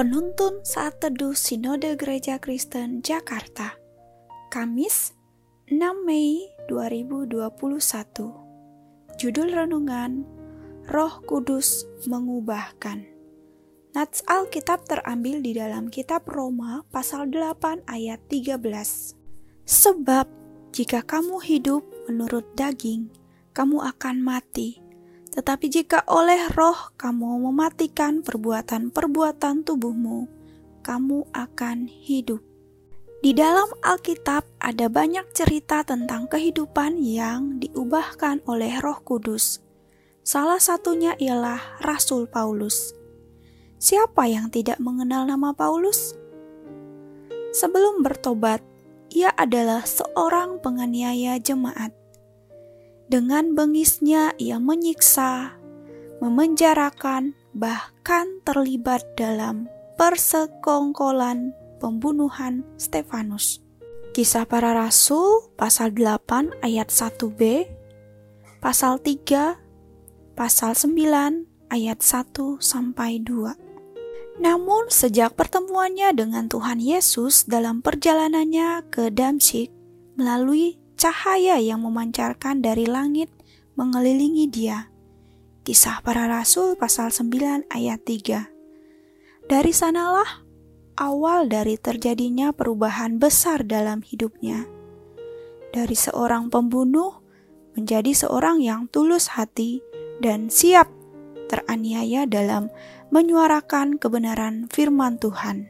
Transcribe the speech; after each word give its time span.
Penuntun 0.00 0.64
Saat 0.64 1.04
Teduh 1.04 1.36
Sinode 1.36 1.92
Gereja 1.92 2.40
Kristen 2.40 3.04
Jakarta. 3.04 3.76
Kamis 4.48 5.12
6 5.68 5.76
Mei 6.08 6.48
2021 6.72 7.36
Judul 9.20 9.52
Renungan 9.52 10.24
Roh 10.88 11.20
Kudus 11.28 11.84
Mengubahkan. 12.08 13.04
Nats 13.92 14.24
Alkitab 14.24 14.88
terambil 14.88 15.44
di 15.44 15.52
dalam 15.52 15.92
kitab 15.92 16.24
Roma 16.24 16.80
pasal 16.88 17.28
8 17.28 17.84
ayat 17.84 18.24
13 18.32 18.56
Sebab 19.68 20.26
jika 20.72 21.04
kamu 21.04 21.44
hidup 21.44 21.84
menurut 22.08 22.48
daging, 22.56 23.12
kamu 23.52 23.84
akan 23.84 24.24
mati 24.24 24.80
tetapi 25.30 25.70
jika 25.70 26.02
oleh 26.10 26.50
roh 26.58 26.90
kamu 26.98 27.46
mematikan 27.50 28.22
perbuatan-perbuatan 28.26 29.62
tubuhmu, 29.62 30.26
kamu 30.82 31.28
akan 31.30 31.86
hidup. 31.86 32.42
Di 33.20 33.36
dalam 33.36 33.68
Alkitab 33.84 34.48
ada 34.64 34.88
banyak 34.88 35.28
cerita 35.36 35.84
tentang 35.84 36.24
kehidupan 36.24 36.96
yang 36.96 37.60
diubahkan 37.60 38.40
oleh 38.48 38.80
Roh 38.80 38.96
Kudus. 39.04 39.60
Salah 40.24 40.56
satunya 40.56 41.12
ialah 41.20 41.84
Rasul 41.84 42.24
Paulus. 42.32 42.96
Siapa 43.76 44.24
yang 44.24 44.48
tidak 44.48 44.80
mengenal 44.80 45.28
nama 45.28 45.52
Paulus? 45.52 46.16
Sebelum 47.52 48.00
bertobat, 48.00 48.64
ia 49.12 49.36
adalah 49.36 49.84
seorang 49.84 50.56
penganiaya 50.64 51.36
jemaat. 51.36 51.92
Dengan 53.10 53.58
bengisnya 53.58 54.38
ia 54.38 54.62
menyiksa, 54.62 55.58
memenjarakan, 56.22 57.34
bahkan 57.50 58.38
terlibat 58.46 59.02
dalam 59.18 59.66
persekongkolan 59.98 61.50
pembunuhan 61.82 62.62
Stefanus. 62.78 63.58
Kisah 64.14 64.46
para 64.46 64.78
Rasul 64.78 65.50
pasal 65.58 65.90
8 65.90 66.62
ayat 66.62 66.86
1b, 66.94 67.66
pasal 68.62 69.02
3, 69.02 69.58
pasal 70.38 70.78
9 70.78 71.50
ayat 71.66 71.98
1 71.98 72.62
sampai 72.62 73.18
2. 73.26 74.38
Namun 74.38 74.86
sejak 74.86 75.34
pertemuannya 75.34 76.14
dengan 76.14 76.46
Tuhan 76.46 76.78
Yesus 76.78 77.50
dalam 77.50 77.82
perjalanannya 77.82 78.86
ke 78.86 79.10
Damsyik 79.10 79.74
melalui 80.14 80.78
cahaya 81.00 81.56
yang 81.56 81.80
memancarkan 81.80 82.60
dari 82.60 82.84
langit 82.84 83.32
mengelilingi 83.72 84.52
dia. 84.52 84.92
Kisah 85.64 86.04
para 86.04 86.28
Rasul 86.28 86.76
pasal 86.76 87.08
9 87.08 87.64
ayat 87.72 88.04
3. 88.04 89.48
Dari 89.48 89.72
sanalah 89.72 90.44
awal 91.00 91.48
dari 91.48 91.80
terjadinya 91.80 92.52
perubahan 92.52 93.16
besar 93.16 93.64
dalam 93.64 94.04
hidupnya. 94.04 94.68
Dari 95.72 95.96
seorang 95.96 96.52
pembunuh 96.52 97.24
menjadi 97.72 98.12
seorang 98.12 98.60
yang 98.60 98.84
tulus 98.92 99.32
hati 99.32 99.80
dan 100.20 100.52
siap 100.52 100.92
teraniaya 101.48 102.28
dalam 102.28 102.68
menyuarakan 103.08 103.96
kebenaran 103.96 104.68
firman 104.68 105.16
Tuhan. 105.16 105.64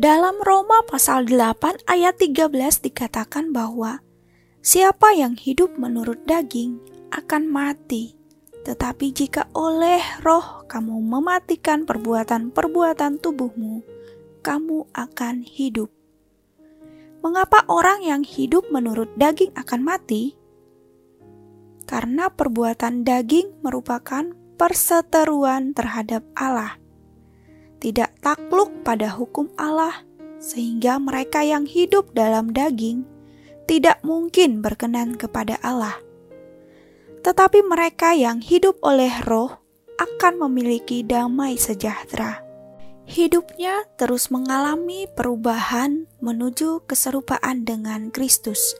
Dalam 0.00 0.40
Roma 0.40 0.80
pasal 0.88 1.28
8 1.28 1.84
ayat 1.86 2.16
13 2.16 2.48
dikatakan 2.82 3.52
bahwa 3.52 4.03
Siapa 4.64 5.12
yang 5.12 5.36
hidup 5.36 5.76
menurut 5.76 6.24
daging 6.24 6.80
akan 7.12 7.52
mati, 7.52 8.16
tetapi 8.64 9.12
jika 9.12 9.44
oleh 9.52 10.00
roh 10.24 10.64
kamu 10.64 11.04
mematikan 11.04 11.84
perbuatan-perbuatan 11.84 13.20
tubuhmu, 13.20 13.84
kamu 14.40 14.88
akan 14.96 15.44
hidup. 15.44 15.92
Mengapa 17.20 17.68
orang 17.68 18.08
yang 18.08 18.24
hidup 18.24 18.64
menurut 18.72 19.12
daging 19.20 19.52
akan 19.52 19.84
mati? 19.84 20.32
Karena 21.84 22.32
perbuatan 22.32 23.04
daging 23.04 23.60
merupakan 23.60 24.32
perseteruan 24.56 25.76
terhadap 25.76 26.24
Allah. 26.32 26.80
Tidak 27.84 28.16
takluk 28.24 28.72
pada 28.80 29.12
hukum 29.12 29.52
Allah, 29.60 30.08
sehingga 30.40 30.96
mereka 30.96 31.44
yang 31.44 31.68
hidup 31.68 32.16
dalam 32.16 32.48
daging 32.48 33.12
tidak 33.64 34.00
mungkin 34.04 34.60
berkenan 34.60 35.16
kepada 35.16 35.60
Allah. 35.64 35.96
Tetapi 37.24 37.64
mereka 37.64 38.12
yang 38.12 38.44
hidup 38.44 38.76
oleh 38.84 39.10
roh 39.24 39.64
akan 39.96 40.48
memiliki 40.48 41.00
damai 41.00 41.56
sejahtera. 41.56 42.44
Hidupnya 43.04 43.84
terus 44.00 44.32
mengalami 44.32 45.04
perubahan 45.12 46.08
menuju 46.24 46.88
keserupaan 46.88 47.68
dengan 47.68 48.08
Kristus. 48.08 48.76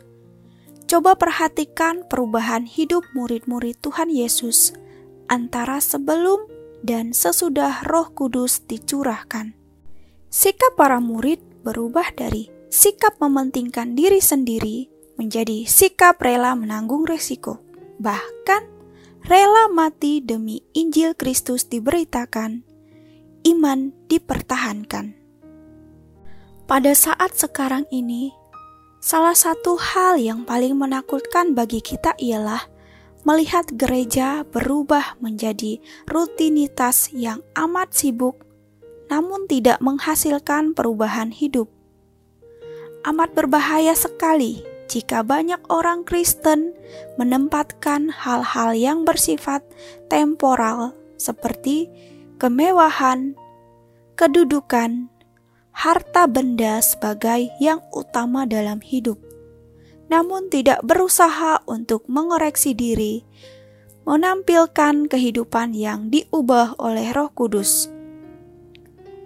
Coba 0.85 1.17
perhatikan 1.17 2.05
perubahan 2.09 2.65
hidup 2.69 3.05
murid-murid 3.13 3.81
Tuhan 3.81 4.09
Yesus 4.13 4.73
antara 5.29 5.81
sebelum 5.81 6.45
dan 6.85 7.17
sesudah 7.17 7.85
Roh 7.89 8.13
Kudus 8.13 8.65
dicurahkan. 8.69 9.57
Sikap 10.29 10.77
para 10.77 11.01
murid 11.01 11.41
berubah 11.65 12.13
dari 12.13 12.53
sikap 12.75 13.23
mementingkan 13.23 13.95
diri 13.95 14.19
sendiri 14.19 14.91
menjadi 15.15 15.63
sikap 15.63 16.19
rela 16.19 16.59
menanggung 16.59 17.07
resiko, 17.07 17.63
bahkan 18.03 18.67
rela 19.31 19.71
mati 19.71 20.19
demi 20.19 20.59
Injil 20.75 21.15
Kristus 21.15 21.71
diberitakan, 21.71 22.67
iman 23.47 23.95
dipertahankan. 24.11 25.15
Pada 26.67 26.93
saat 26.99 27.39
sekarang 27.39 27.87
ini, 27.95 28.35
salah 28.99 29.39
satu 29.39 29.79
hal 29.79 30.19
yang 30.19 30.43
paling 30.43 30.75
menakutkan 30.75 31.55
bagi 31.55 31.79
kita 31.79 32.19
ialah 32.19 32.67
melihat 33.23 33.71
gereja 33.71 34.43
berubah 34.51 35.15
menjadi 35.23 35.79
rutinitas 36.11 37.15
yang 37.15 37.39
amat 37.55 37.95
sibuk, 37.95 38.43
namun 39.07 39.47
tidak 39.47 39.79
menghasilkan 39.79 40.75
perubahan 40.75 41.31
hidup 41.31 41.71
amat 43.05 43.37
berbahaya 43.37 43.93
sekali 43.93 44.65
jika 44.89 45.21
banyak 45.21 45.61
orang 45.69 46.05
Kristen 46.09 46.73
menempatkan 47.21 48.09
hal-hal 48.09 48.73
yang 48.73 49.05
bersifat 49.05 49.61
temporal 50.09 50.97
seperti 51.21 51.89
kemewahan, 52.41 53.37
kedudukan, 54.17 55.09
harta 55.73 56.25
benda 56.29 56.81
sebagai 56.81 57.49
yang 57.61 57.85
utama 57.93 58.49
dalam 58.49 58.81
hidup, 58.81 59.21
namun 60.09 60.49
tidak 60.53 60.81
berusaha 60.85 61.61
untuk 61.69 62.05
mengoreksi 62.09 62.73
diri, 62.77 63.25
menampilkan 64.05 65.09
kehidupan 65.09 65.73
yang 65.73 66.13
diubah 66.13 66.77
oleh 66.81 67.09
Roh 67.13 67.33
Kudus. 67.33 67.89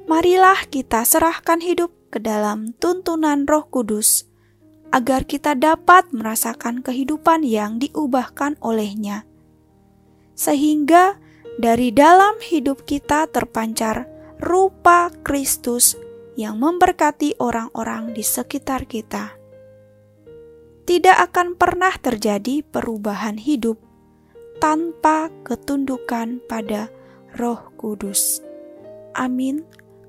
Marilah 0.09 0.65
kita 0.73 1.05
serahkan 1.05 1.61
hidup 1.61 1.98
ke 2.09 2.19
dalam 2.21 2.73
tuntunan 2.77 3.45
Roh 3.45 3.69
Kudus, 3.69 4.29
agar 4.89 5.29
kita 5.29 5.53
dapat 5.53 6.09
merasakan 6.17 6.81
kehidupan 6.81 7.45
yang 7.45 7.77
diubahkan 7.77 8.57
olehnya, 8.65 9.29
sehingga 10.33 11.21
dari 11.59 11.93
dalam 11.93 12.41
hidup 12.41 12.89
kita 12.89 13.29
terpancar 13.29 14.09
rupa 14.39 15.11
Kristus 15.27 15.99
yang 16.39 16.63
memberkati 16.63 17.37
orang-orang 17.43 18.15
di 18.15 18.23
sekitar 18.23 18.87
kita. 18.87 19.35
Tidak 20.87 21.17
akan 21.29 21.59
pernah 21.59 21.93
terjadi 21.99 22.65
perubahan 22.65 23.37
hidup 23.37 23.77
tanpa 24.63 25.29
ketundukan 25.45 26.41
pada 26.49 26.89
Roh 27.37 27.75
Kudus. 27.77 28.41
Amin. 29.13 29.67